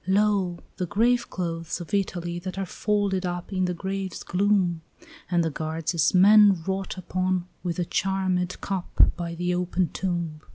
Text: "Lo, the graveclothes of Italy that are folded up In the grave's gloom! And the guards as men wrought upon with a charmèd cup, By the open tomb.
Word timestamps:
"Lo, 0.07 0.57
the 0.77 0.87
graveclothes 0.87 1.79
of 1.79 1.93
Italy 1.93 2.39
that 2.39 2.57
are 2.57 2.65
folded 2.65 3.23
up 3.23 3.53
In 3.53 3.65
the 3.65 3.73
grave's 3.75 4.23
gloom! 4.23 4.81
And 5.29 5.43
the 5.43 5.51
guards 5.51 5.93
as 5.93 6.15
men 6.15 6.63
wrought 6.65 6.97
upon 6.97 7.47
with 7.61 7.77
a 7.77 7.85
charmèd 7.85 8.59
cup, 8.61 9.11
By 9.15 9.35
the 9.35 9.53
open 9.53 9.89
tomb. 9.89 10.41